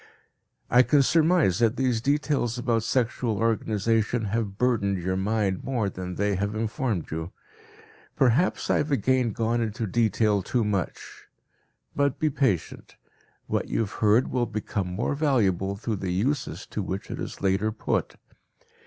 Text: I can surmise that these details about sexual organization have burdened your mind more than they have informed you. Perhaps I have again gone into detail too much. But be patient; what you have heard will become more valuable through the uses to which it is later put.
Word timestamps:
I 0.67 0.81
can 0.81 1.03
surmise 1.03 1.59
that 1.59 1.75
these 1.77 2.01
details 2.01 2.57
about 2.57 2.81
sexual 2.81 3.37
organization 3.37 4.25
have 4.33 4.57
burdened 4.57 4.97
your 4.97 5.15
mind 5.15 5.63
more 5.63 5.91
than 5.91 6.15
they 6.15 6.33
have 6.37 6.55
informed 6.55 7.11
you. 7.11 7.31
Perhaps 8.15 8.71
I 8.71 8.77
have 8.77 8.91
again 8.91 9.31
gone 9.31 9.61
into 9.61 9.85
detail 9.85 10.41
too 10.41 10.63
much. 10.63 11.25
But 11.95 12.17
be 12.17 12.31
patient; 12.31 12.95
what 13.45 13.67
you 13.69 13.81
have 13.81 13.91
heard 13.91 14.31
will 14.31 14.47
become 14.47 14.87
more 14.87 15.13
valuable 15.13 15.75
through 15.75 15.97
the 15.97 16.09
uses 16.11 16.65
to 16.71 16.81
which 16.81 17.11
it 17.11 17.19
is 17.19 17.41
later 17.43 17.71
put. 17.71 18.15